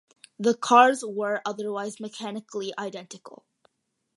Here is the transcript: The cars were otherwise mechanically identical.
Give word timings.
The 0.39 0.55
cars 0.55 1.05
were 1.05 1.43
otherwise 1.45 1.99
mechanically 1.99 2.73
identical. 2.75 3.45